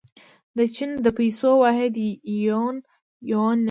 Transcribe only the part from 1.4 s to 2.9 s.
واحد یوان